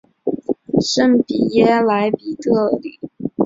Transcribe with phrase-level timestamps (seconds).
[0.81, 2.99] 圣皮耶尔莱比特里。